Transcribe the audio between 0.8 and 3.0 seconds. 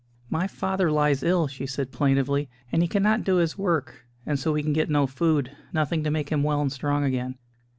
lies ill," she said plaintively, "and he